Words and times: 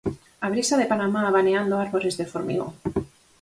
A 0.45 0.47
brisa 0.53 0.75
de 0.77 0.89
Panamá 0.91 1.21
abaneando 1.25 1.75
árbores 1.85 2.13
de 2.19 2.29
formigón. 2.33 2.71